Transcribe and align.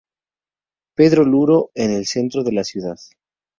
Pedro 0.95 1.23
Luro", 1.23 1.69
en 1.75 1.91
el 1.91 2.07
centro 2.07 2.43
de 2.43 2.53
la 2.53 2.63
ciudad. 2.63 2.97